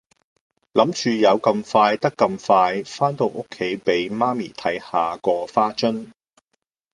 [0.73, 6.07] 諗住有咁快得咁快番到屋企俾媽咪睇下個花樽